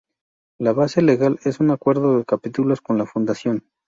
[0.57, 3.63] La base legal es un "Acuerdo de Capítulos" con la fundación.